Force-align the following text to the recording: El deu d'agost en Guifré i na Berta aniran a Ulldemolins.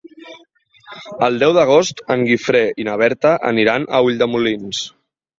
El 1.25 1.35
deu 1.43 1.51
d'agost 1.57 2.01
en 2.15 2.23
Guifré 2.29 2.61
i 2.83 2.87
na 2.87 2.95
Berta 3.01 3.33
aniran 3.51 3.85
a 3.85 4.01
Ulldemolins. 4.07 4.81